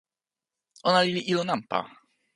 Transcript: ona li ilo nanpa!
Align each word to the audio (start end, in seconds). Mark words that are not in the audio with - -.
ona 0.87 0.99
li 1.15 1.21
ilo 1.31 1.43
nanpa! 1.49 1.79